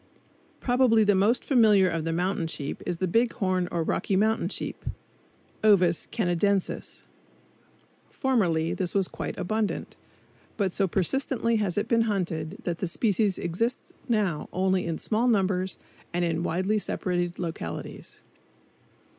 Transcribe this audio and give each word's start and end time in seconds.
Probably 0.59 1.03
the 1.03 1.13
most 1.13 1.45
familiar 1.45 1.87
of 1.87 2.05
the 2.05 2.11
mountain 2.11 2.47
sheep 2.47 2.81
is 2.87 2.97
the 2.97 3.07
big 3.07 3.33
horn 3.33 3.67
or 3.71 3.83
Rocky 3.83 4.15
Mountain 4.15 4.49
sheep 4.49 4.83
(Ovis 5.63 6.07
canadensis). 6.07 7.03
Formerly 8.09 8.73
this 8.73 8.95
was 8.95 9.07
quite 9.07 9.37
abundant, 9.37 9.95
but 10.57 10.73
so 10.73 10.87
persistently 10.87 11.57
has 11.57 11.77
it 11.77 11.87
been 11.87 12.09
hunted 12.09 12.57
that 12.63 12.79
the 12.79 12.87
species 12.87 13.37
exists 13.37 13.93
now 14.09 14.49
only 14.51 14.87
in 14.87 14.97
small 14.97 15.27
numbers 15.27 15.77
and 16.15 16.25
in 16.25 16.41
widely 16.41 16.79
separated 16.79 17.37
localities. 17.37 18.21